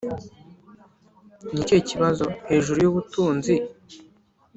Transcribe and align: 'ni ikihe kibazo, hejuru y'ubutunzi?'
'ni 1.51 1.59
ikihe 1.61 1.81
kibazo, 1.89 2.25
hejuru 2.49 2.77
y'ubutunzi?' 2.81 3.53